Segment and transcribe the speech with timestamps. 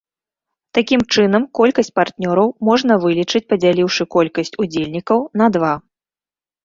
[0.77, 5.73] Такім чынам колькасць партнёраў можна вылічыць, падзяліўшы колькасць удзельнікаў на два.